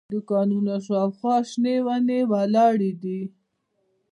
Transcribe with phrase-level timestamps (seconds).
[0.07, 3.21] د دوکانونو شاوخوا شنې ونې ولاړې دي.